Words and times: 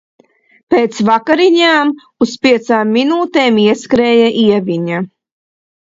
Pēc 0.73 1.01
vakariņām 1.09 1.93
uz 2.27 2.35
piecām 2.47 2.97
minūtēm 2.99 3.63
ieskrēja 3.69 4.35
Ieviņa. 4.49 5.09